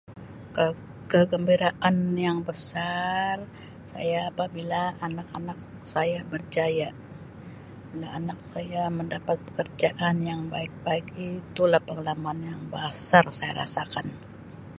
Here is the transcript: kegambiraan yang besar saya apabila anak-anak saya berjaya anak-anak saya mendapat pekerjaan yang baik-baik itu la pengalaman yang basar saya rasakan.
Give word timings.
kegambiraan 1.13 1.97
yang 2.25 2.39
besar 2.47 3.37
saya 3.91 4.19
apabila 4.33 4.81
anak-anak 5.07 5.59
saya 5.93 6.19
berjaya 6.31 6.89
anak-anak 7.95 8.39
saya 8.51 8.83
mendapat 8.97 9.37
pekerjaan 9.45 10.15
yang 10.29 10.41
baik-baik 10.53 11.05
itu 11.31 11.61
la 11.73 11.79
pengalaman 11.87 12.37
yang 12.49 12.61
basar 12.73 13.25
saya 13.37 13.51
rasakan. 13.61 14.07